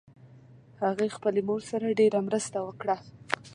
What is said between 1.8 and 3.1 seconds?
ډېر مرسته وکړه